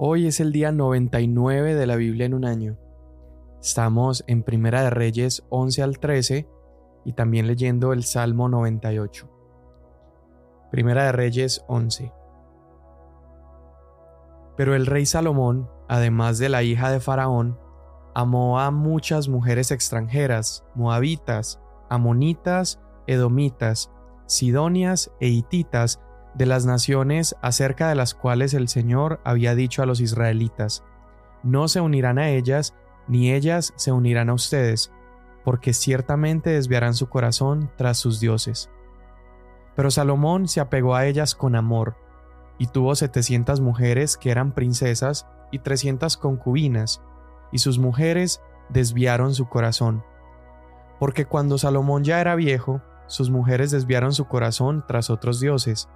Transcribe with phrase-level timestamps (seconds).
[0.00, 2.78] Hoy es el día 99 de la Biblia en un año.
[3.60, 6.48] Estamos en Primera de Reyes 11 al 13
[7.04, 9.28] y también leyendo el Salmo 98.
[10.70, 12.12] Primera de Reyes 11.
[14.56, 17.58] Pero el rey Salomón, además de la hija de Faraón,
[18.14, 23.90] amó a muchas mujeres extranjeras, moabitas, amonitas, edomitas,
[24.26, 26.00] sidonias e hititas,
[26.34, 30.84] de las naciones acerca de las cuales el Señor había dicho a los israelitas,
[31.42, 32.74] no se unirán a ellas,
[33.06, 34.92] ni ellas se unirán a ustedes,
[35.44, 38.70] porque ciertamente desviarán su corazón tras sus dioses.
[39.74, 41.96] Pero Salomón se apegó a ellas con amor,
[42.58, 47.00] y tuvo setecientas mujeres que eran princesas y trescientas concubinas,
[47.52, 50.04] y sus mujeres desviaron su corazón.
[50.98, 55.88] Porque cuando Salomón ya era viejo, sus mujeres desviaron su corazón tras otros dioses,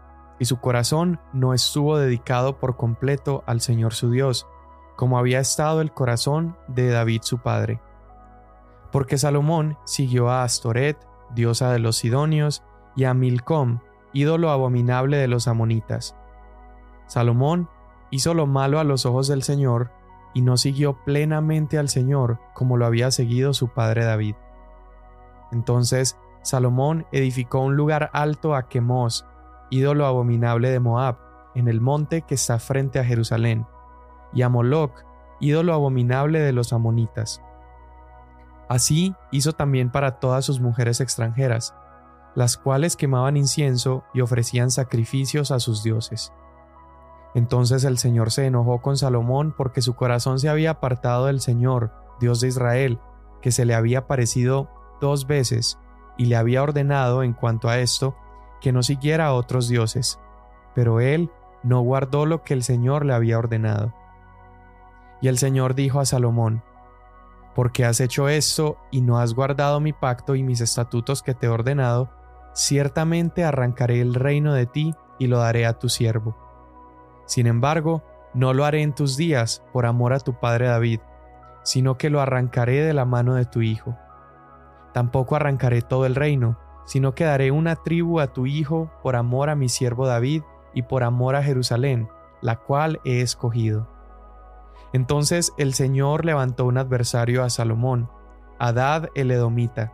[0.43, 4.49] y su corazón no estuvo dedicado por completo al Señor su Dios,
[4.97, 7.81] como había estado el corazón de David su padre.
[8.91, 10.99] Porque Salomón siguió a Astoret,
[11.33, 12.65] diosa de los Sidonios,
[12.97, 13.79] y a Milcom,
[14.13, 16.17] ídolo abominable de los amonitas.
[17.07, 17.69] Salomón
[18.11, 19.93] hizo lo malo a los ojos del Señor,
[20.35, 24.35] y no siguió plenamente al Señor como lo había seguido su padre David.
[25.53, 29.25] Entonces Salomón edificó un lugar alto a Quemos,
[29.73, 31.17] ídolo abominable de Moab,
[31.55, 33.67] en el monte que está frente a Jerusalén,
[34.35, 35.05] y a Moloc,
[35.41, 37.43] ídolo abominable de los amonitas.
[38.69, 41.75] Así hizo también para todas sus mujeres extranjeras,
[42.35, 46.35] las cuales quemaban incienso y ofrecían sacrificios a sus dioses.
[47.35, 51.93] Entonces el Señor se enojó con Salomón porque su corazón se había apartado del Señor,
[52.21, 53.01] Dios de Israel,
[53.41, 54.69] que se le había parecido
[55.01, 55.79] dos veces,
[56.19, 58.15] y le había ordenado en cuanto a esto
[58.63, 60.19] que no siguiera a otros dioses,
[60.75, 61.31] pero él
[61.63, 63.93] no guardó lo que el Señor le había ordenado.
[65.21, 66.63] Y el Señor dijo a Salomón,
[67.55, 71.47] Porque has hecho esto y no has guardado mi pacto y mis estatutos que te
[71.47, 72.11] he ordenado,
[72.55, 76.37] ciertamente arrancaré el reino de ti y lo daré a tu siervo.
[77.27, 78.03] Sin embargo,
[78.35, 81.01] no lo haré en tus días por amor a tu padre David,
[81.63, 83.97] sino que lo arrancaré de la mano de tu hijo.
[84.93, 89.51] Tampoco arrancaré todo el reino, sino que daré una tribu a tu hijo por amor
[89.51, 90.43] a mi siervo David
[90.75, 92.09] y por amor a Jerusalén,
[92.41, 93.89] la cual he escogido.
[94.93, 98.11] Entonces el Señor levantó un adversario a Salomón,
[98.59, 99.93] Adad el Edomita.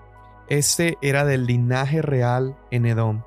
[0.49, 3.23] Este era del linaje real en Edom.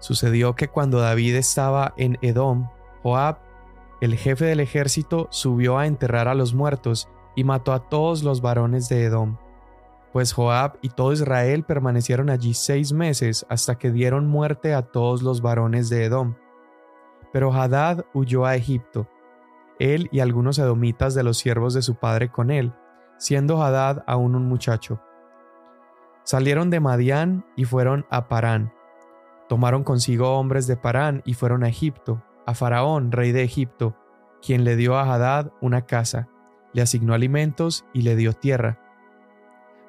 [0.00, 2.68] Sucedió que cuando David estaba en Edom,
[3.02, 3.38] Joab,
[4.00, 8.40] el jefe del ejército, subió a enterrar a los muertos y mató a todos los
[8.40, 9.36] varones de Edom
[10.14, 15.22] pues Joab y todo Israel permanecieron allí seis meses hasta que dieron muerte a todos
[15.22, 16.36] los varones de Edom.
[17.32, 19.08] Pero Hadad huyó a Egipto,
[19.80, 22.72] él y algunos edomitas de los siervos de su padre con él,
[23.18, 25.00] siendo Hadad aún un muchacho.
[26.22, 28.72] Salieron de Madián y fueron a Parán.
[29.48, 33.96] Tomaron consigo hombres de Parán y fueron a Egipto, a Faraón, rey de Egipto,
[34.40, 36.28] quien le dio a Hadad una casa,
[36.72, 38.83] le asignó alimentos y le dio tierra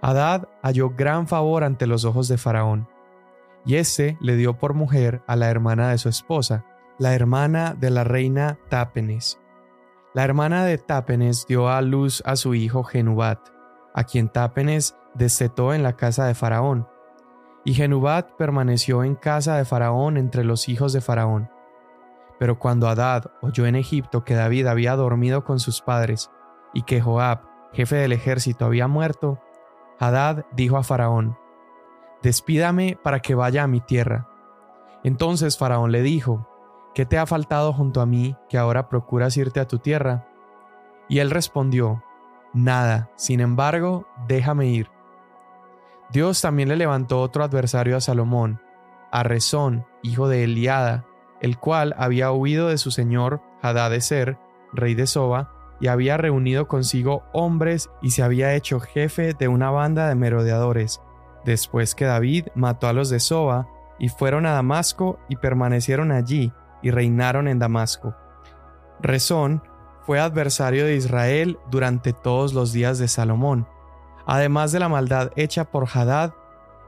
[0.02, 2.88] Hadad halló gran favor ante los ojos de Faraón,
[3.66, 6.66] y éste le dio por mujer a la hermana de su esposa,
[7.00, 9.40] la hermana de la reina Tápenes.
[10.14, 13.40] La hermana de Tápenes dio a luz a su hijo Genubat,
[13.94, 16.88] a quien Tápenes destetó en la casa de Faraón.
[17.66, 21.50] Y Genubat permaneció en casa de Faraón entre los hijos de Faraón.
[22.38, 26.30] Pero cuando Hadad oyó en Egipto que David había dormido con sus padres
[26.74, 27.42] y que Joab,
[27.74, 29.40] jefe del ejército, había muerto,
[30.00, 31.38] Hadad dijo a Faraón,
[32.22, 34.28] Despídame para que vaya a mi tierra.
[35.04, 36.48] Entonces Faraón le dijo,
[36.94, 40.28] ¿Qué te ha faltado junto a mí que ahora procuras irte a tu tierra?
[41.08, 42.04] Y él respondió,
[42.54, 44.90] Nada, sin embargo, déjame ir.
[46.10, 48.62] Dios también le levantó otro adversario a Salomón,
[49.12, 51.06] a Rezón, hijo de Eliada,
[51.42, 53.92] el cual había huido de su señor Hadad
[54.72, 55.52] rey de Soba,
[55.86, 61.00] y había reunido consigo hombres y se había hecho jefe de una banda de merodeadores,
[61.44, 63.68] después que David mató a los de Soba,
[64.00, 66.52] y fueron a Damasco y permanecieron allí,
[66.82, 68.16] y reinaron en Damasco.
[69.00, 69.62] Rezón
[70.02, 73.68] fue adversario de Israel durante todos los días de Salomón,
[74.26, 76.34] además de la maldad hecha por Hadad,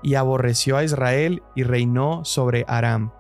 [0.02, 3.12] y aborreció a Israel y reinó sobre Aram.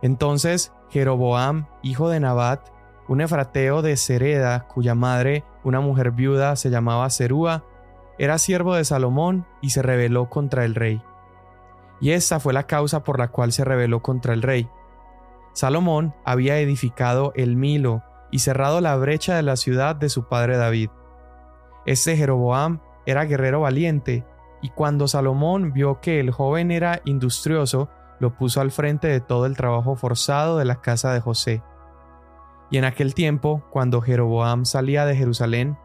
[0.00, 2.70] Entonces Jeroboam, hijo de Nabat,
[3.08, 7.64] un efrateo de Sereda, cuya madre, una mujer viuda, se llamaba Serúa,
[8.18, 11.02] era siervo de Salomón y se rebeló contra el rey.
[12.00, 14.68] Y esta fue la causa por la cual se rebeló contra el rey.
[15.52, 20.56] Salomón había edificado el Milo y cerrado la brecha de la ciudad de su padre
[20.56, 20.90] David.
[21.86, 24.26] Este Jeroboam era guerrero valiente,
[24.60, 27.88] y cuando Salomón vio que el joven era industrioso,
[28.18, 31.62] lo puso al frente de todo el trabajo forzado de la casa de José.
[32.70, 35.78] Y en aquel tiempo, cuando Jeroboam salía de Jerusalén,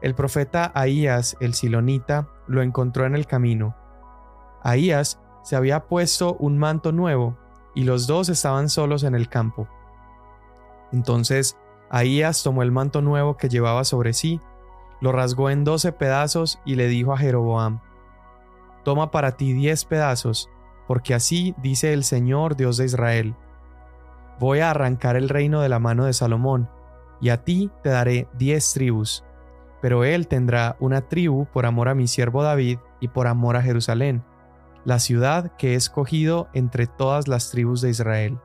[0.00, 3.76] el profeta Ahías el Silonita lo encontró en el camino.
[4.62, 7.36] Ahías se había puesto un manto nuevo,
[7.74, 9.68] y los dos estaban solos en el campo.
[10.92, 11.56] Entonces
[11.90, 14.40] Ahías tomó el manto nuevo que llevaba sobre sí,
[15.00, 17.80] lo rasgó en doce pedazos y le dijo a Jeroboam,
[18.82, 20.48] Toma para ti diez pedazos,
[20.86, 23.34] porque así dice el Señor Dios de Israel.
[24.38, 26.68] Voy a arrancar el reino de la mano de Salomón,
[27.20, 29.24] y a ti te daré diez tribus,
[29.80, 33.62] pero él tendrá una tribu por amor a mi siervo David y por amor a
[33.62, 34.24] Jerusalén,
[34.84, 38.38] la ciudad que he escogido entre todas las tribus de Israel.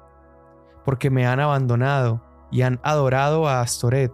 [0.85, 4.11] Porque me han abandonado y han adorado a Astoret,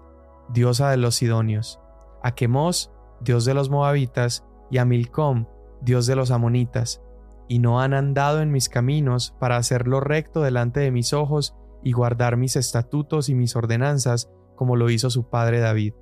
[0.50, 1.80] diosa de los Sidonios,
[2.22, 5.46] a Chemos, dios de los Moabitas, y a Milcom,
[5.82, 7.02] dios de los Amonitas,
[7.48, 11.92] y no han andado en mis caminos para hacerlo recto delante de mis ojos y
[11.92, 15.94] guardar mis estatutos y mis ordenanzas, como lo hizo su padre David.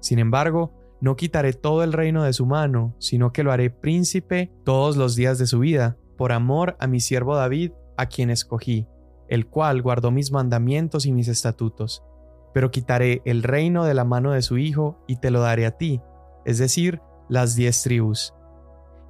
[0.00, 4.52] Sin embargo, no quitaré todo el reino de su mano, sino que lo haré príncipe
[4.64, 8.86] todos los días de su vida, por amor a mi siervo David, a quien escogí,
[9.28, 12.04] el cual guardó mis mandamientos y mis estatutos.
[12.54, 15.76] Pero quitaré el reino de la mano de su hijo y te lo daré a
[15.76, 16.00] ti,
[16.44, 18.34] es decir, las diez tribus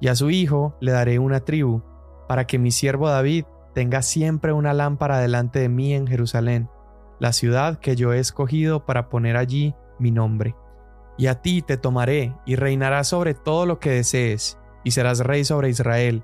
[0.03, 1.81] y a su hijo le daré una tribu,
[2.27, 6.69] para que mi siervo David tenga siempre una lámpara delante de mí en Jerusalén,
[7.19, 10.55] la ciudad que yo he escogido para poner allí mi nombre.
[11.17, 15.45] Y a ti te tomaré y reinarás sobre todo lo que desees, y serás rey
[15.45, 16.23] sobre Israel.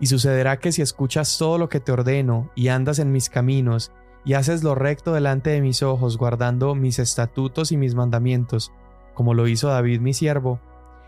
[0.00, 3.92] Y sucederá que si escuchas todo lo que te ordeno y andas en mis caminos,
[4.24, 8.72] y haces lo recto delante de mis ojos, guardando mis estatutos y mis mandamientos,
[9.14, 10.60] como lo hizo David mi siervo,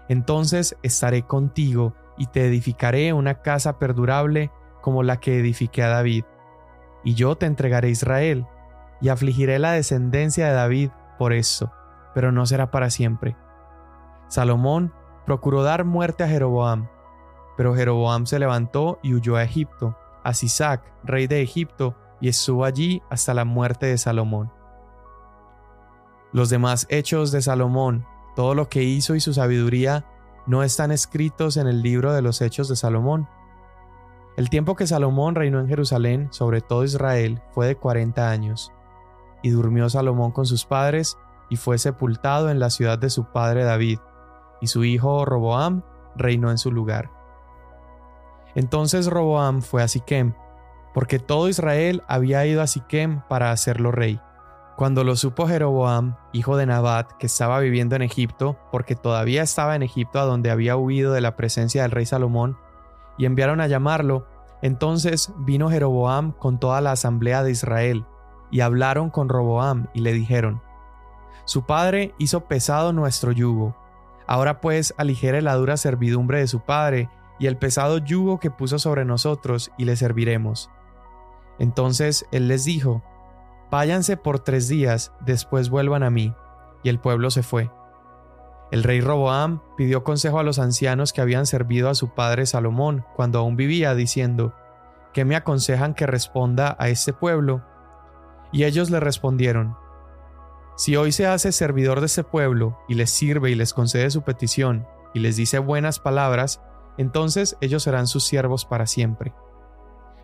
[0.08, 6.24] entonces estaré contigo y te edificaré una casa perdurable como la que edifiqué a David.
[7.04, 8.46] Y yo te entregaré Israel,
[9.00, 11.72] y afligiré la descendencia de David por esto,
[12.14, 13.36] pero no será para siempre.
[14.28, 14.92] Salomón
[15.26, 16.88] procuró dar muerte a Jeroboam,
[17.56, 22.64] pero Jeroboam se levantó y huyó a Egipto, a Sisac, rey de Egipto, y estuvo
[22.64, 24.52] allí hasta la muerte de Salomón.
[26.32, 28.06] Los demás hechos de Salomón,
[28.36, 30.06] todo lo que hizo y su sabiduría
[30.46, 33.28] no están escritos en el libro de los Hechos de Salomón.
[34.40, 38.72] El tiempo que Salomón reinó en Jerusalén sobre todo Israel fue de cuarenta años,
[39.42, 41.18] y durmió Salomón con sus padres
[41.50, 43.98] y fue sepultado en la ciudad de su padre David,
[44.62, 45.82] y su hijo Roboam
[46.16, 47.10] reinó en su lugar.
[48.54, 50.32] Entonces Roboam fue a Siquem,
[50.94, 54.22] porque todo Israel había ido a Siquem para hacerlo rey.
[54.78, 59.76] Cuando lo supo Jeroboam, hijo de Nabat, que estaba viviendo en Egipto, porque todavía estaba
[59.76, 62.56] en Egipto a donde había huido de la presencia del rey Salomón,
[63.18, 64.29] y enviaron a llamarlo,
[64.62, 68.04] entonces vino Jeroboam con toda la asamblea de Israel,
[68.50, 70.60] y hablaron con Roboam y le dijeron,
[71.44, 73.76] Su padre hizo pesado nuestro yugo,
[74.26, 77.08] ahora pues aligere la dura servidumbre de su padre
[77.38, 80.70] y el pesado yugo que puso sobre nosotros, y le serviremos.
[81.58, 83.02] Entonces él les dijo,
[83.70, 86.34] Váyanse por tres días, después vuelvan a mí.
[86.82, 87.70] Y el pueblo se fue.
[88.70, 93.04] El rey Roboam pidió consejo a los ancianos que habían servido a su padre Salomón
[93.16, 94.54] cuando aún vivía, diciendo,
[95.12, 97.64] ¿Qué me aconsejan que responda a este pueblo?
[98.52, 99.76] Y ellos le respondieron,
[100.76, 104.22] Si hoy se hace servidor de este pueblo, y les sirve y les concede su
[104.22, 106.62] petición, y les dice buenas palabras,
[106.96, 109.34] entonces ellos serán sus siervos para siempre.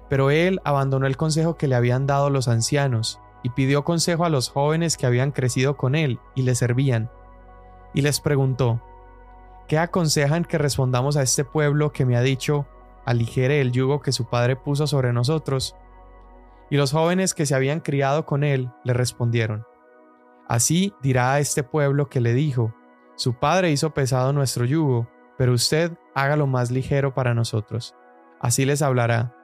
[0.09, 4.29] Pero él abandonó el consejo que le habían dado los ancianos, y pidió consejo a
[4.29, 7.11] los jóvenes que habían crecido con él y le servían.
[7.97, 8.81] Y les preguntó,
[9.67, 12.69] ¿qué aconsejan que respondamos a este pueblo que me ha dicho,
[13.05, 15.75] aligere el yugo que su padre puso sobre nosotros?
[16.71, 19.65] Y los jóvenes que se habían criado con él le respondieron,
[20.47, 22.75] Así dirá a este pueblo que le dijo,
[23.17, 27.97] Su padre hizo pesado nuestro yugo, pero usted hágalo más ligero para nosotros.
[28.41, 29.35] Así les hablará,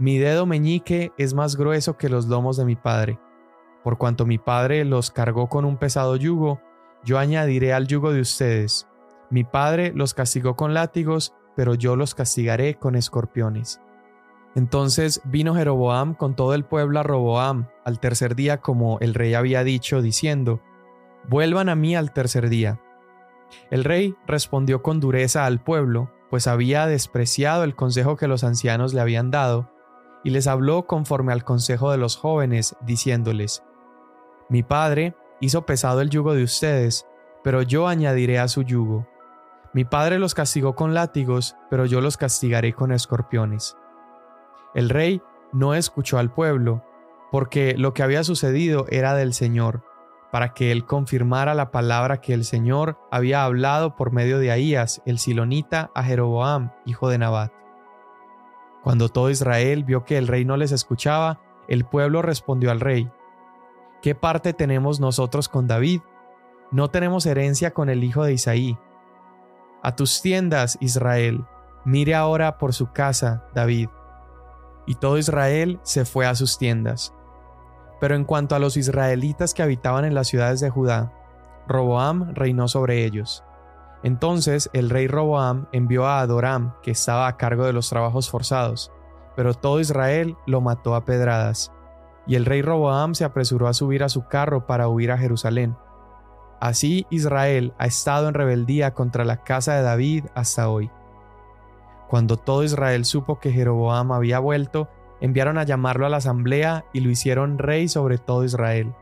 [0.00, 3.18] mi dedo meñique es más grueso que los lomos de mi padre.
[3.82, 6.62] Por cuanto mi padre los cargó con un pesado yugo,
[7.04, 8.88] yo añadiré al yugo de ustedes.
[9.30, 13.80] Mi padre los castigó con látigos, pero yo los castigaré con escorpiones.
[14.54, 19.34] Entonces vino Jeroboam con todo el pueblo a Roboam al tercer día como el rey
[19.34, 20.60] había dicho, diciendo,
[21.28, 22.80] Vuelvan a mí al tercer día.
[23.70, 28.94] El rey respondió con dureza al pueblo, pues había despreciado el consejo que los ancianos
[28.94, 29.70] le habían dado,
[30.24, 33.62] y les habló conforme al consejo de los jóvenes, diciéndoles,
[34.48, 37.06] Mi padre hizo pesado el yugo de ustedes,
[37.42, 39.06] pero yo añadiré a su yugo.
[39.72, 43.76] Mi padre los castigó con látigos, pero yo los castigaré con escorpiones.
[44.74, 46.84] El rey no escuchó al pueblo,
[47.30, 49.84] porque lo que había sucedido era del Señor,
[50.30, 55.02] para que él confirmara la palabra que el Señor había hablado por medio de Ahías,
[55.06, 57.52] el silonita, a Jeroboam, hijo de Nabat.
[58.82, 63.10] Cuando todo Israel vio que el rey no les escuchaba, el pueblo respondió al rey,
[64.02, 66.02] ¿Qué parte tenemos nosotros con David?
[66.70, 68.78] No tenemos herencia con el hijo de Isaí.
[69.82, 71.44] A tus tiendas, Israel,
[71.84, 73.88] mire ahora por su casa, David.
[74.86, 77.12] Y todo Israel se fue a sus tiendas.
[78.00, 81.12] Pero en cuanto a los israelitas que habitaban en las ciudades de Judá,
[81.66, 83.44] Roboam reinó sobre ellos.
[84.04, 88.92] Entonces el rey Roboam envió a Adoram, que estaba a cargo de los trabajos forzados,
[89.34, 91.72] pero todo Israel lo mató a pedradas.
[92.28, 95.76] Y el rey Roboam se apresuró a subir a su carro para huir a Jerusalén.
[96.60, 100.90] Así Israel ha estado en rebeldía contra la casa de David hasta hoy.
[102.08, 104.88] Cuando todo Israel supo que Jeroboam había vuelto,
[105.20, 108.94] enviaron a llamarlo a la asamblea y lo hicieron rey sobre todo Israel.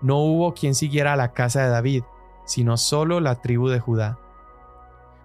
[0.00, 2.04] No hubo quien siguiera a la casa de David,
[2.44, 4.18] sino solo la tribu de Judá.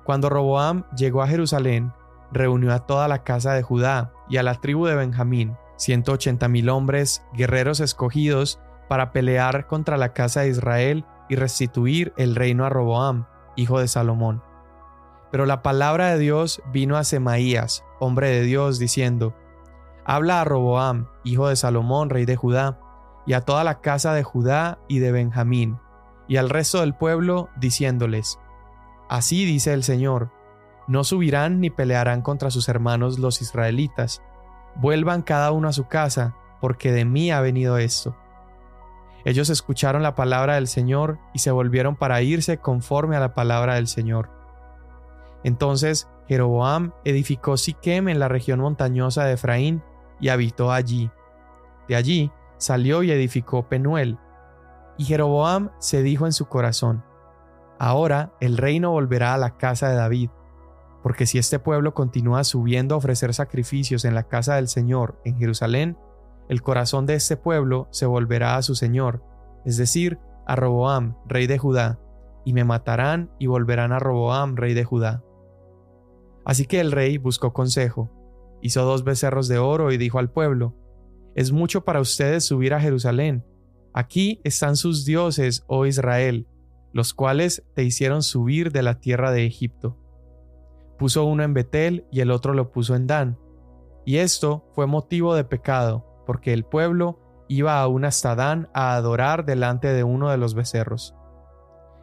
[0.04, 1.94] Cuando Roboam llegó a Jerusalén,
[2.32, 6.48] reunió a toda la casa de Judá y a la tribu de Benjamín, ciento ochenta
[6.48, 12.66] mil hombres, guerreros escogidos, para pelear contra la casa de Israel y restituir el reino
[12.66, 13.26] a Roboam,
[13.56, 14.44] hijo de Salomón.
[15.32, 19.34] Pero la palabra de Dios vino a Semaías, hombre de Dios, diciendo,
[20.06, 22.80] Habla a Roboam, hijo de Salomón, rey de Judá,
[23.26, 25.80] y a toda la casa de Judá y de Benjamín,
[26.28, 28.38] y al resto del pueblo, diciéndoles,
[29.10, 30.32] Así dice el Señor,
[30.88, 34.22] no subirán ni pelearán contra sus hermanos los israelitas,
[34.76, 38.16] vuelvan cada uno a su casa, porque de mí ha venido esto.
[39.26, 43.76] Ellos escucharon la palabra del Señor y se volvieron para irse conforme a la palabra
[43.76, 44.30] del Señor.
[45.44, 49.82] Entonces Jeroboam edificó Siquem en la región montañosa de Efraín
[50.20, 51.10] y habitó allí.
[51.88, 54.18] De allí salió y edificó Penuel.
[54.98, 57.04] Y Jeroboam se dijo en su corazón,
[57.80, 60.30] Ahora el reino volverá a la casa de David,
[61.04, 65.38] porque si este pueblo continúa subiendo a ofrecer sacrificios en la casa del Señor en
[65.38, 65.98] Jerusalén,
[66.48, 69.22] el corazón de este pueblo se volverá a su Señor,
[69.66, 70.18] es decir,
[70.48, 72.00] a Roboam, rey de Judá,
[72.46, 75.24] y me matarán y volverán a Roboam, rey de Judá.
[76.46, 78.10] Así que el rey buscó consejo,
[78.62, 80.74] hizo dos becerros de oro y dijo al pueblo,
[81.36, 83.46] Es mucho para ustedes subir a Jerusalén.
[83.94, 86.48] Aquí están sus dioses, oh Israel,
[86.94, 89.98] los cuales te hicieron subir de la tierra de Egipto.
[90.98, 93.38] Puso uno en Betel y el otro lo puso en Dan.
[94.06, 99.46] Y esto fue motivo de pecado, porque el pueblo iba aún hasta Dan a adorar
[99.46, 101.16] delante de uno de los becerros.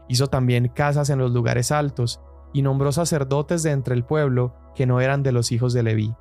[0.08, 2.20] Hizo también casas en los lugares altos,
[2.52, 6.14] y nombró sacerdotes de entre el pueblo que no eran de los hijos de Leví.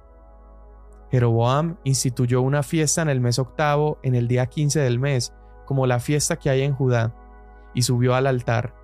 [1.12, 5.34] Jeroboam instituyó una fiesta en el mes octavo, en el día quince del mes,
[5.66, 7.16] como la fiesta que hay en Judá,
[7.74, 8.76] y subió al altar.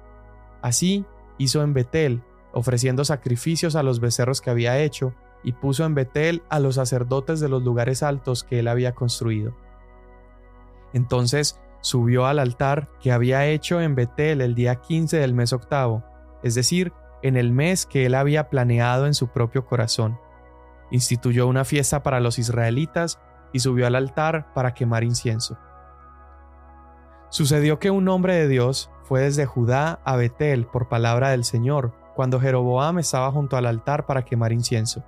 [0.62, 1.06] Así
[1.38, 2.24] hizo en Betel,
[2.56, 7.40] ofreciendo sacrificios a los becerros que había hecho, y puso en Betel a los sacerdotes
[7.40, 9.56] de los lugares altos que él había construido.
[10.94, 16.04] Entonces subió al altar que había hecho en Betel el día quince del mes octavo,
[16.42, 20.18] es decir, en el mes que él había planeado en su propio corazón.
[20.90, 23.20] Instituyó una fiesta para los israelitas
[23.52, 25.58] y subió al altar para quemar incienso.
[27.30, 32.05] Sucedió que un hombre de Dios fue desde Judá a Betel por palabra del Señor,
[32.16, 35.04] cuando Jeroboam estaba junto al altar para quemar incienso.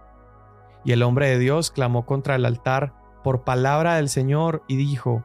[0.83, 5.23] Y el hombre de Dios clamó contra el altar por palabra del Señor y dijo,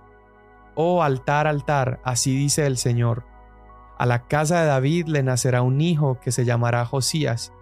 [0.74, 3.24] Oh altar, altar, así dice el Señor,
[3.98, 7.52] a la casa de David le nacerá un hijo que se llamará Josías,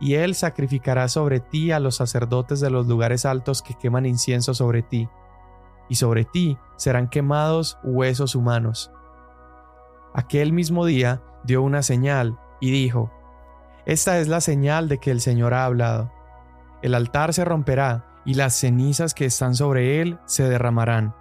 [0.00, 4.54] y él sacrificará sobre ti a los sacerdotes de los lugares altos que queman incienso
[4.54, 5.08] sobre ti,
[5.88, 8.90] y sobre ti serán quemados huesos humanos.
[10.14, 13.12] Aquel mismo día dio una señal y dijo,
[13.86, 16.12] Esta es la señal de que el Señor ha hablado.
[16.82, 21.14] El altar se romperá y las cenizas que están sobre él se derramarán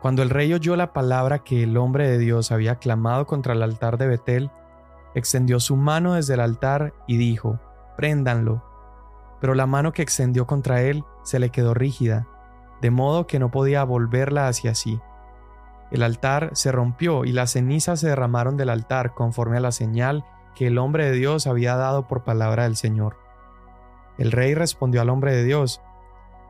[0.00, 3.62] cuando el rey oyó la palabra que el hombre de Dios había clamado contra el
[3.62, 4.50] altar de Betel,
[5.14, 7.60] extendió su mano desde el altar y dijo,
[7.96, 8.64] Préndanlo.
[9.40, 12.26] Pero la mano que extendió contra él se le quedó rígida,
[12.80, 14.98] de modo que no podía volverla hacia sí.
[15.90, 20.24] El altar se rompió y las cenizas se derramaron del altar conforme a la señal
[20.54, 23.16] que el hombre de Dios había dado por palabra del Señor.
[24.18, 25.80] El rey respondió al hombre de Dios,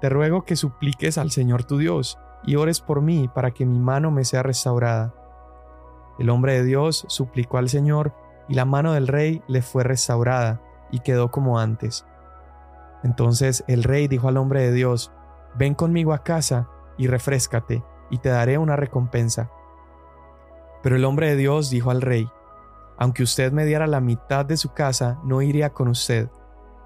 [0.00, 3.78] Te ruego que supliques al Señor tu Dios, y ores por mí para que mi
[3.78, 5.14] mano me sea restaurada.
[6.18, 8.14] El hombre de Dios suplicó al Señor
[8.48, 12.06] y la mano del rey le fue restaurada y quedó como antes.
[13.02, 15.12] Entonces el rey dijo al hombre de Dios,
[15.54, 19.50] Ven conmigo a casa y refrescate, y te daré una recompensa.
[20.82, 22.28] Pero el hombre de Dios dijo al rey,
[23.00, 26.28] Aunque usted me diera la mitad de su casa, no iría con usted,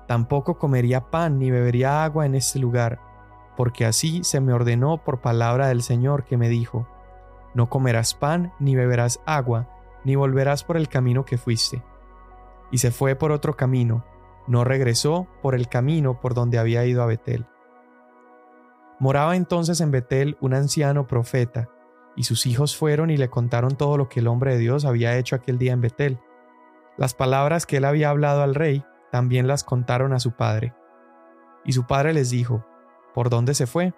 [0.06, 3.00] tampoco comería pan ni bebería agua en este lugar,
[3.56, 6.86] porque así se me ordenó por palabra del Señor que me dijo,
[7.52, 9.68] No comerás pan ni beberás agua,
[10.04, 11.82] ni volverás por el camino que fuiste.
[12.70, 14.04] Y se fue por otro camino,
[14.46, 17.44] no regresó por el camino por donde había ido a Betel.
[19.00, 21.70] Moraba entonces en Betel un anciano profeta,
[22.16, 25.16] y sus hijos fueron y le contaron todo lo que el hombre de Dios había
[25.16, 26.18] hecho aquel día en Betel.
[26.96, 30.74] Las palabras que él había hablado al rey también las contaron a su padre.
[31.64, 32.64] Y su padre les dijo,
[33.14, 33.94] ¿por dónde se fue?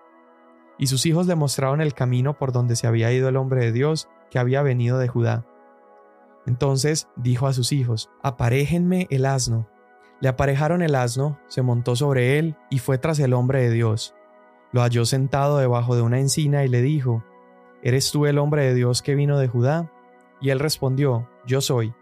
[0.78, 3.72] Y sus hijos le mostraron el camino por donde se había ido el hombre de
[3.72, 5.46] Dios que había venido de Judá.
[6.46, 9.68] Entonces dijo a sus hijos, Aparéjenme el asno.
[10.20, 14.14] Le aparejaron el asno, se montó sobre él y fue tras el hombre de Dios.
[14.72, 17.24] Lo halló sentado debajo de una encina y le dijo,
[17.82, 19.90] ¿Eres tú el hombre de Dios que vino de Judá?
[20.40, 21.94] Y él respondió, Yo soy.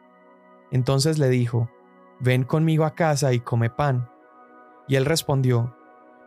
[0.70, 1.68] Entonces le dijo,
[2.20, 4.08] Ven conmigo a casa y come pan.
[4.88, 5.76] Y él respondió,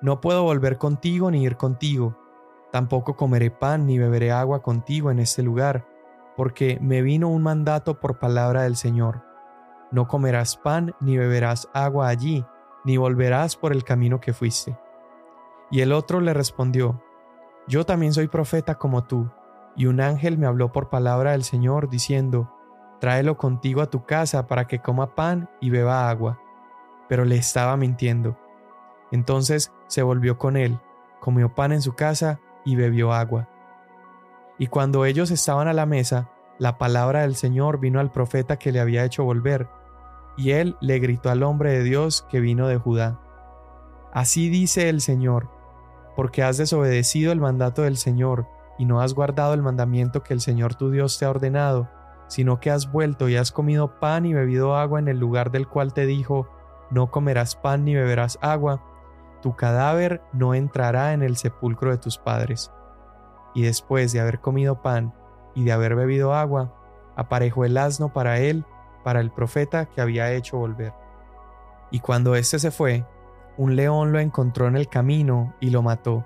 [0.02, 2.18] No puedo volver contigo ni ir contigo,
[2.72, 5.88] tampoco comeré pan ni beberé agua contigo en este lugar,
[6.36, 9.24] porque me vino un mandato por palabra del Señor.
[9.92, 12.46] No comerás pan ni beberás agua allí,
[12.84, 14.78] ni volverás por el camino que fuiste.
[15.72, 17.02] Y el otro le respondió,
[17.68, 19.30] Yo también soy profeta como tú,
[19.78, 22.52] y un ángel me habló por palabra del Señor, diciendo,
[23.00, 26.42] Tráelo contigo a tu casa para que coma pan y beba agua.
[27.08, 28.38] Pero le estaba mintiendo.
[29.12, 30.80] Entonces se volvió con él,
[31.20, 33.48] comió pan en su casa y bebió agua.
[34.58, 38.72] Y cuando ellos estaban a la mesa, la palabra del Señor vino al profeta que
[38.72, 39.70] le había hecho volver,
[40.36, 43.20] y él le gritó al hombre de Dios que vino de Judá.
[44.12, 45.50] Así dice el Señor,
[46.16, 50.42] porque has desobedecido el mandato del Señor, y no has guardado el mandamiento que el
[50.42, 51.90] Señor tu Dios te ha ordenado,
[52.28, 55.68] sino que has vuelto y has comido pan y bebido agua en el lugar del
[55.68, 56.48] cual te dijo,
[56.90, 58.82] no comerás pan ni beberás agua,
[59.42, 62.72] tu cadáver no entrará en el sepulcro de tus padres.
[63.54, 65.14] Y después de haber comido pan
[65.56, 66.74] y de haber bebido agua,
[67.16, 68.66] aparejó el asno para él,
[69.04, 70.94] para el profeta que había hecho volver.
[71.92, 73.06] Y cuando éste se fue,
[73.58, 76.26] un león lo encontró en el camino y lo mató,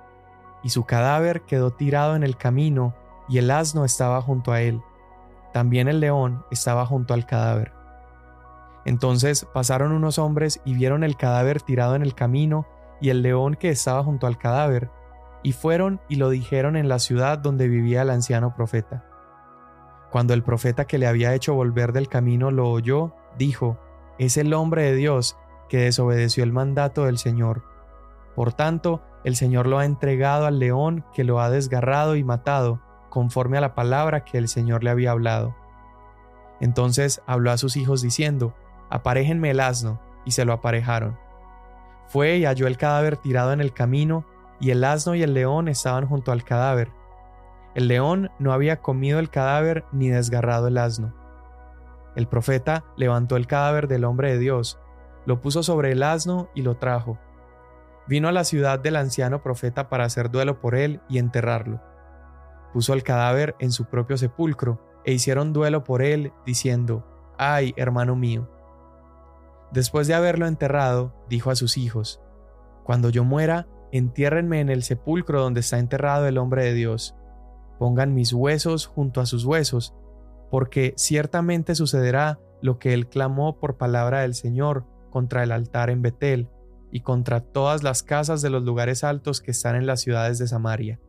[0.63, 2.95] y su cadáver quedó tirado en el camino,
[3.27, 4.81] y el asno estaba junto a él.
[5.53, 7.71] También el león estaba junto al cadáver.
[8.85, 12.65] Entonces pasaron unos hombres y vieron el cadáver tirado en el camino
[12.99, 14.89] y el león que estaba junto al cadáver,
[15.43, 19.05] y fueron y lo dijeron en la ciudad donde vivía el anciano profeta.
[20.11, 23.77] Cuando el profeta que le había hecho volver del camino lo oyó, dijo,
[24.19, 25.37] es el hombre de Dios
[25.69, 27.63] que desobedeció el mandato del Señor.
[28.35, 32.81] Por tanto, el Señor lo ha entregado al león que lo ha desgarrado y matado,
[33.09, 35.55] conforme a la palabra que el Señor le había hablado.
[36.59, 38.55] Entonces habló a sus hijos diciendo,
[38.89, 41.17] Aparéjenme el asno, y se lo aparejaron.
[42.07, 44.25] Fue y halló el cadáver tirado en el camino,
[44.59, 46.91] y el asno y el león estaban junto al cadáver.
[47.73, 51.13] El león no había comido el cadáver ni desgarrado el asno.
[52.15, 54.79] El profeta levantó el cadáver del hombre de Dios,
[55.25, 57.17] lo puso sobre el asno y lo trajo.
[58.07, 61.81] Vino a la ciudad del anciano profeta para hacer duelo por él y enterrarlo
[62.71, 67.05] puso el cadáver en su propio sepulcro, e hicieron duelo por él, diciendo,
[67.37, 68.49] Ay, hermano mío.
[69.71, 72.21] Después de haberlo enterrado, dijo a sus hijos,
[72.83, 77.15] Cuando yo muera, entiérrenme en el sepulcro donde está enterrado el hombre de Dios.
[77.79, 79.95] Pongan mis huesos junto a sus huesos,
[80.51, 86.03] porque ciertamente sucederá lo que él clamó por palabra del Señor contra el altar en
[86.03, 86.47] Betel
[86.91, 90.47] y contra todas las casas de los lugares altos que están en las ciudades de
[90.47, 90.99] Samaria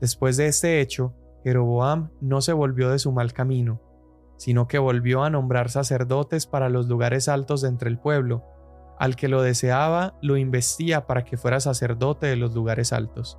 [0.00, 3.80] Después de este hecho, Jeroboam no se volvió de su mal camino,
[4.36, 8.44] sino que volvió a nombrar sacerdotes para los lugares altos de entre el pueblo.
[8.98, 13.38] Al que lo deseaba, lo investía para que fuera sacerdote de los lugares altos.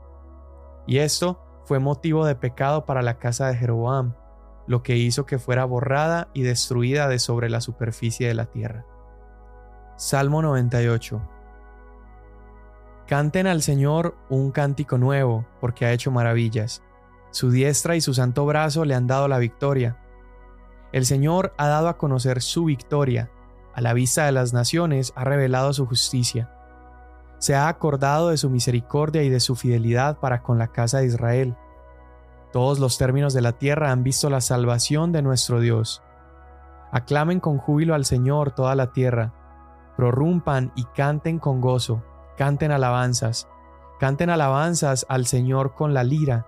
[0.85, 4.15] Y esto fue motivo de pecado para la casa de Jeroboam,
[4.67, 8.85] lo que hizo que fuera borrada y destruida de sobre la superficie de la tierra.
[9.99, 11.21] Salmo 98
[13.05, 16.81] Canten al Señor un cántico nuevo, porque ha hecho maravillas.
[17.31, 19.97] Su diestra y su santo brazo le han dado la victoria.
[20.93, 23.29] El Señor ha dado a conocer su victoria,
[23.75, 26.49] a la vista de las naciones ha revelado su justicia.
[27.39, 31.07] Se ha acordado de su misericordia y de su fidelidad para con la casa de
[31.07, 31.57] Israel.
[32.53, 36.01] Todos los términos de la tierra han visto la salvación de nuestro Dios.
[36.93, 39.33] Aclamen con júbilo al Señor toda la tierra.
[39.99, 42.01] Prorrumpan y canten con gozo.
[42.37, 43.49] Canten alabanzas.
[43.99, 46.47] Canten alabanzas al Señor con la lira,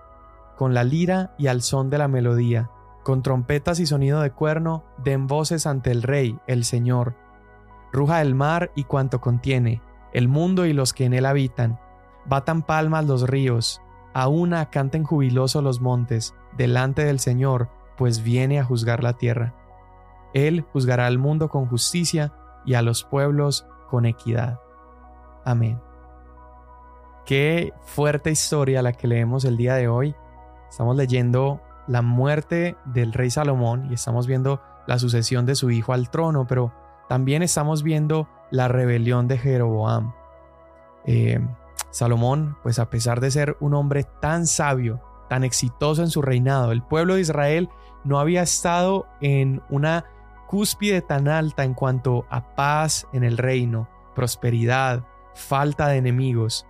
[0.56, 2.70] con la lira y al son de la melodía.
[3.02, 7.14] Con trompetas y sonido de cuerno, den voces ante el Rey, el Señor.
[7.92, 9.82] Ruja el mar y cuanto contiene,
[10.14, 11.78] el mundo y los que en él habitan.
[12.24, 13.82] Batan palmas los ríos,
[14.14, 19.54] a una canten jubilosos los montes, delante del Señor, pues viene a juzgar la tierra.
[20.32, 22.32] Él juzgará al mundo con justicia
[22.64, 24.60] y a los pueblos con equidad.
[25.44, 25.80] Amén.
[27.24, 30.14] Qué fuerte historia la que leemos el día de hoy.
[30.68, 35.92] Estamos leyendo la muerte del rey Salomón y estamos viendo la sucesión de su hijo
[35.92, 36.72] al trono, pero
[37.08, 40.14] también estamos viendo la rebelión de Jeroboam.
[41.04, 41.40] Eh,
[41.90, 46.72] Salomón, pues a pesar de ser un hombre tan sabio, tan exitoso en su reinado,
[46.72, 47.68] el pueblo de Israel
[48.04, 50.06] no había estado en una
[50.52, 55.02] cúspide tan alta en cuanto a paz en el reino, prosperidad,
[55.34, 56.66] falta de enemigos.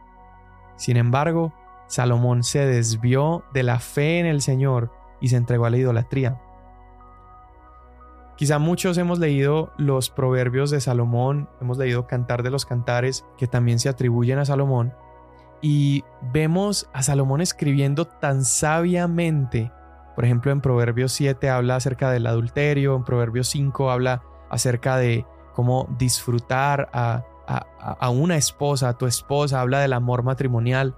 [0.77, 1.53] Sin embargo,
[1.89, 6.41] Salomón se desvió de la fe en el Señor y se entregó a la idolatría.
[8.37, 13.49] Quizá muchos hemos leído los proverbios de Salomón, hemos leído Cantar de los Cantares, que
[13.49, 14.95] también se atribuyen a Salomón,
[15.61, 19.73] y vemos a Salomón escribiendo tan sabiamente.
[20.15, 25.27] Por ejemplo, en Proverbios 7 habla acerca del adulterio, en Proverbios 5 habla acerca de
[25.55, 30.97] cómo disfrutar a, a, una esposa, a tu esposa, habla del amor matrimonial.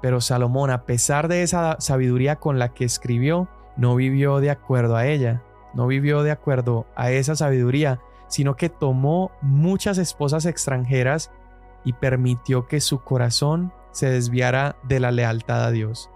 [0.00, 4.96] Pero Salomón, a pesar de esa sabiduría con la que escribió, no vivió de acuerdo
[4.96, 5.42] a ella,
[5.74, 11.30] no vivió de acuerdo a esa sabiduría, sino que tomó muchas esposas extranjeras
[11.84, 16.10] y permitió que su corazón se desviara de la lealtad a Dios.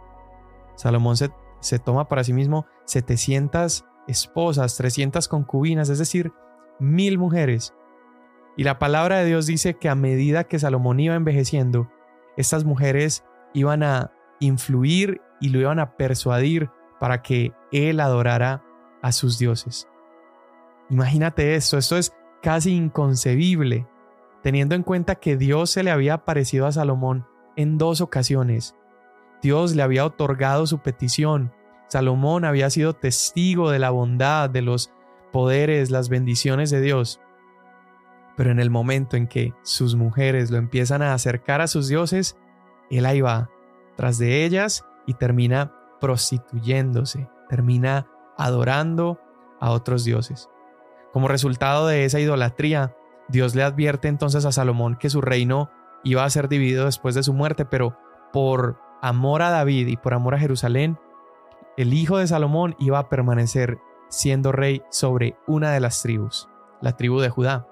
[0.74, 1.30] Salomón se,
[1.62, 6.32] se toma para sí mismo 700 esposas, 300 concubinas, es decir,
[6.78, 7.74] mil mujeres.
[8.56, 11.90] Y la palabra de Dios dice que a medida que Salomón iba envejeciendo,
[12.36, 16.70] estas mujeres iban a influir y lo iban a persuadir
[17.00, 18.62] para que él adorara
[19.00, 19.88] a sus dioses.
[20.90, 23.86] Imagínate esto, esto es casi inconcebible
[24.42, 28.74] teniendo en cuenta que Dios se le había aparecido a Salomón en dos ocasiones.
[29.42, 31.52] Dios le había otorgado su petición.
[31.88, 34.92] Salomón había sido testigo de la bondad, de los
[35.32, 37.20] poderes, las bendiciones de Dios.
[38.36, 42.36] Pero en el momento en que sus mujeres lo empiezan a acercar a sus dioses,
[42.90, 43.50] él ahí va,
[43.96, 48.06] tras de ellas y termina prostituyéndose, termina
[48.38, 49.20] adorando
[49.60, 50.48] a otros dioses.
[51.12, 52.96] Como resultado de esa idolatría,
[53.28, 55.70] Dios le advierte entonces a Salomón que su reino
[56.04, 57.98] iba a ser dividido después de su muerte, pero
[58.32, 60.98] por amor a David y por amor a Jerusalén,
[61.76, 66.48] el hijo de Salomón iba a permanecer siendo rey sobre una de las tribus,
[66.80, 67.66] la tribu de Judá.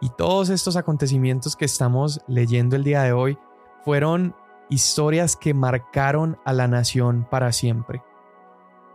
[0.00, 3.38] Y todos estos acontecimientos que estamos leyendo el día de hoy
[3.84, 4.34] fueron
[4.68, 8.02] historias que marcaron a la nación para siempre.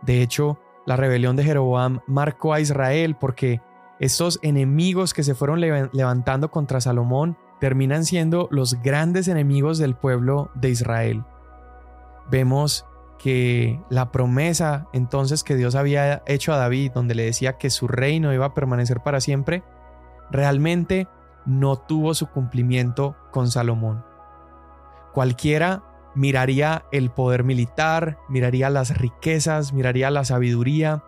[0.02, 3.60] De hecho, la rebelión de Jeroboam marcó a Israel porque
[3.98, 10.50] estos enemigos que se fueron levantando contra Salomón terminan siendo los grandes enemigos del pueblo
[10.54, 11.24] de Israel.
[12.30, 12.86] Vemos
[13.18, 17.88] que la promesa entonces que Dios había hecho a David, donde le decía que su
[17.88, 19.62] reino iba a permanecer para siempre,
[20.30, 21.08] realmente
[21.46, 24.04] no tuvo su cumplimiento con Salomón.
[25.12, 25.82] Cualquiera
[26.14, 31.02] miraría el poder militar, miraría las riquezas, miraría la sabiduría,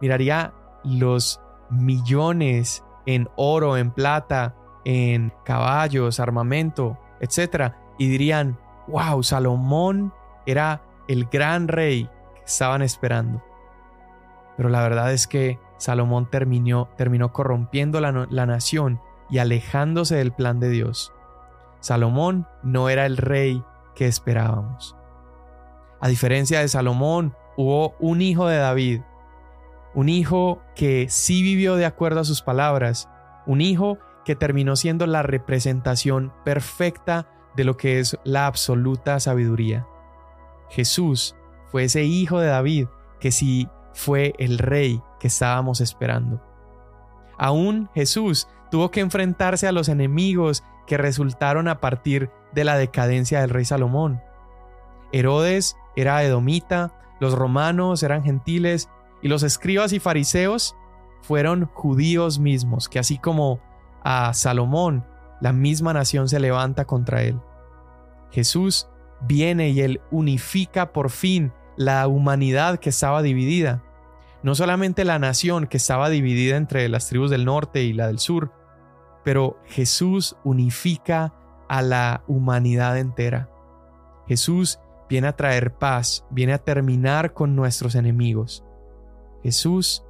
[0.00, 0.52] miraría
[0.84, 4.54] los millones en oro, en plata,
[4.84, 7.72] en caballos, armamento, etc.
[7.98, 8.58] Y dirían,
[8.88, 10.12] wow, Salomón
[10.46, 13.42] era el gran rey que estaban esperando.
[14.56, 19.00] Pero la verdad es que Salomón terminó, terminó corrompiendo la, la nación
[19.30, 21.12] y alejándose del plan de Dios.
[21.80, 23.62] Salomón no era el rey
[23.94, 24.96] que esperábamos.
[26.00, 29.00] A diferencia de Salomón, hubo un hijo de David
[29.94, 33.08] un hijo que sí vivió de acuerdo a sus palabras,
[33.46, 37.26] un hijo que terminó siendo la representación perfecta
[37.56, 39.86] de lo que es la absoluta sabiduría.
[40.72, 42.86] Jesús fue ese hijo de David
[43.20, 46.42] que sí fue el rey que estábamos esperando.
[47.38, 53.42] Aún Jesús tuvo que enfrentarse a los enemigos que resultaron a partir de la decadencia
[53.42, 54.22] del rey Salomón.
[55.12, 58.88] Herodes era edomita, los romanos eran gentiles
[59.20, 60.74] y los escribas y fariseos
[61.20, 63.60] fueron judíos mismos, que así como
[64.02, 65.06] a Salomón,
[65.42, 67.38] la misma nación se levanta contra él.
[68.30, 68.88] Jesús
[69.26, 73.82] viene y él unifica por fin la humanidad que estaba dividida,
[74.42, 78.18] no solamente la nación que estaba dividida entre las tribus del norte y la del
[78.18, 78.52] sur,
[79.24, 81.32] pero Jesús unifica
[81.68, 83.48] a la humanidad entera.
[84.26, 88.64] Jesús viene a traer paz, viene a terminar con nuestros enemigos.
[89.42, 90.04] Jesús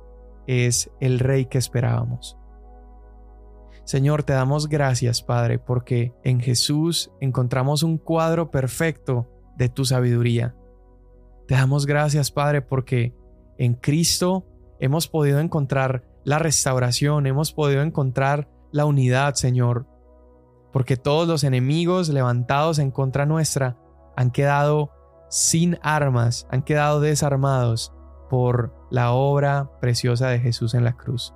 [0.46, 2.36] es el Rey que esperábamos.
[3.84, 10.54] Señor, te damos gracias, Padre, porque en Jesús encontramos un cuadro perfecto de tu sabiduría.
[11.48, 13.14] Te damos gracias, Padre, porque
[13.58, 14.46] en Cristo
[14.78, 19.86] hemos podido encontrar la restauración, hemos podido encontrar la unidad, Señor,
[20.72, 23.76] porque todos los enemigos levantados en contra nuestra
[24.16, 24.90] han quedado
[25.28, 27.92] sin armas, han quedado desarmados
[28.30, 31.34] por la obra preciosa de Jesús en la cruz.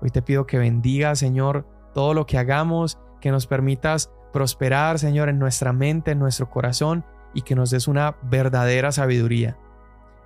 [0.00, 5.28] Hoy te pido que bendiga, Señor, todo lo que hagamos, que nos permitas prosperar, Señor,
[5.28, 9.56] en nuestra mente, en nuestro corazón y que nos des una verdadera sabiduría.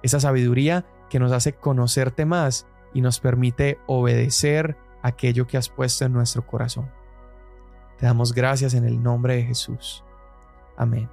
[0.03, 6.05] Esa sabiduría que nos hace conocerte más y nos permite obedecer aquello que has puesto
[6.05, 6.91] en nuestro corazón.
[7.99, 10.05] Te damos gracias en el nombre de Jesús.
[10.77, 11.09] Amén.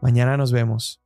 [0.00, 0.99] Mañana nos vemos.